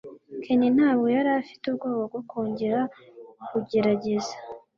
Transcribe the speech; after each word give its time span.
Ken 0.43 0.61
ntabwo 0.75 1.07
yari 1.15 1.29
afite 1.41 1.63
ubwoba 1.67 2.03
bwo 2.09 2.21
kongera 2.29 2.81
kugerageza. 3.47 4.33